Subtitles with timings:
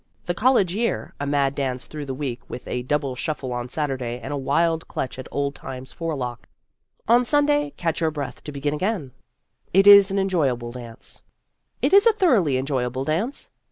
[0.25, 4.19] The college year a mad dance through the week with a double shuffle on Saturday
[4.19, 6.47] and a wild clutch at old Time's forelock.
[7.07, 9.11] On Sun day catch your breath to begin again.
[9.75, 11.21] It is an enjoyable dance.
[11.83, 13.51] It is a thoroughly enjoyable dance.